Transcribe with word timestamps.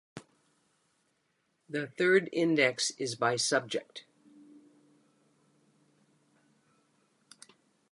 The 1.69 1.85
third 1.85 2.27
index 2.31 2.89
is 2.97 3.13
by 3.13 3.35
subject. 3.35 4.05